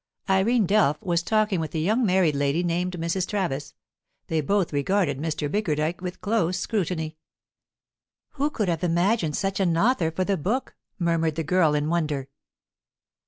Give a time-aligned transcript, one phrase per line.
[0.27, 3.27] Irene Delph was talking with a young married lady named Mrs.
[3.27, 3.75] Travis;
[4.29, 5.47] they both regarded Mr.
[5.47, 7.17] Bickerdike with close scrutiny.
[8.29, 12.29] "Who could have imagined such an author for the book!" murmured the girl, in wonder.